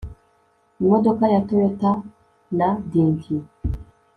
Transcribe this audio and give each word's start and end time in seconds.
Imodoka 0.79 1.23
ya 1.33 1.41
toyota 1.47 1.91
na 2.51 2.69
Dinky 2.91 3.37